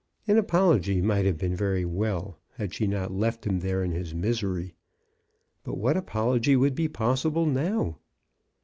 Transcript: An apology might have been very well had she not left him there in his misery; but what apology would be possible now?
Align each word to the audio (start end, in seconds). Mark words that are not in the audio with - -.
An 0.27 0.35
apology 0.39 0.99
might 0.99 1.25
have 1.27 1.37
been 1.37 1.55
very 1.55 1.85
well 1.85 2.39
had 2.55 2.73
she 2.73 2.87
not 2.87 3.11
left 3.13 3.45
him 3.45 3.59
there 3.59 3.83
in 3.83 3.91
his 3.91 4.15
misery; 4.15 4.73
but 5.63 5.77
what 5.77 5.95
apology 5.95 6.55
would 6.55 6.73
be 6.73 6.87
possible 6.87 7.45
now? 7.45 7.99